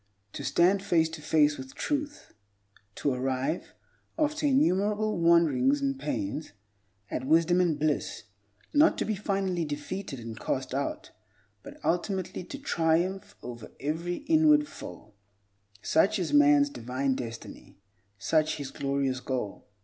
[0.33, 2.33] To stand face to face with truth;
[2.95, 3.75] to arrive,
[4.17, 6.53] after innumerable wanderings and pains,
[7.11, 8.23] at wisdom and bliss;
[8.73, 11.11] not to be finally defeated and cast out,
[11.61, 17.77] but ultimately to triumph over every inward foe—such is man's divine destiny,
[18.17, 19.67] such his glorious goal.